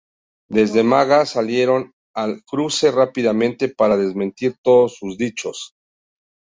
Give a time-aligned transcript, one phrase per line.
[0.49, 5.75] Desde Mega salieron al cruce rápidamente para desmentir todos sus dichos.